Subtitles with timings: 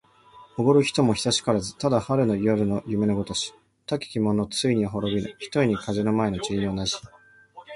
[0.57, 1.77] おごれる人も久しからず。
[1.77, 3.53] ただ春の夜の夢のごとし。
[3.85, 6.95] たけき者もついには滅びぬ、ひとえに風の前の塵に同じ。